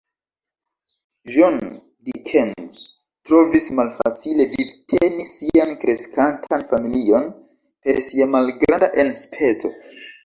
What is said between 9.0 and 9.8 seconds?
enspezo.